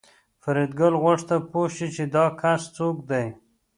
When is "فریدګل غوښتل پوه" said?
0.41-1.67